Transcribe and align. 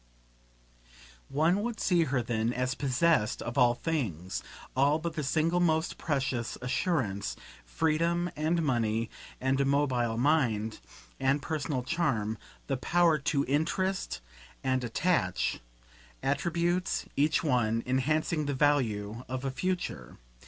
One 1.29 1.61
would 1.61 1.79
see 1.79 2.05
her 2.05 2.23
then 2.23 2.53
as 2.53 2.73
possessed 2.73 3.39
of 3.43 3.55
all 3.55 3.75
things, 3.75 4.41
all 4.75 4.97
but 4.97 5.13
the 5.13 5.21
single 5.23 5.59
most 5.59 5.99
precious 5.99 6.57
assurance; 6.59 7.35
freedom 7.65 8.31
and 8.35 8.63
money 8.63 9.11
and 9.39 9.61
a 9.61 9.65
mobile 9.65 10.17
mind 10.17 10.79
and 11.19 11.39
personal 11.39 11.83
charm, 11.83 12.39
the 12.65 12.77
power 12.77 13.19
to 13.19 13.45
interest 13.45 14.21
and 14.63 14.83
attach; 14.83 15.59
attributes, 16.23 17.05
each 17.15 17.43
one, 17.43 17.83
enhancing 17.85 18.47
the 18.47 18.55
value 18.55 19.23
of 19.29 19.45
a 19.45 19.51
future. 19.51 20.17